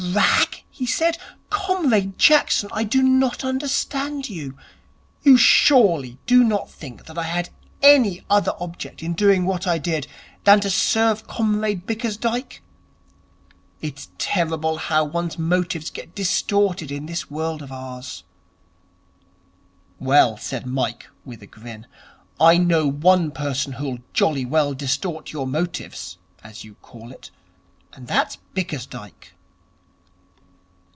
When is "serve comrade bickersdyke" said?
10.71-12.61